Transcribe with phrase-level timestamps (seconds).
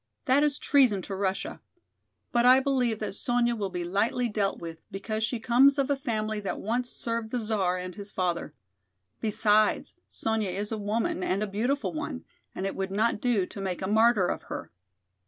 [0.25, 1.61] That is treason to Russia.
[2.31, 5.95] But I believe that Sonya will be lightly dealt with because she comes of a
[5.95, 8.55] family that once served the Czar and his father.
[9.19, 12.25] Besides, Sonya is a woman and a beautiful one
[12.55, 14.71] and it would not do to make a martyr of her."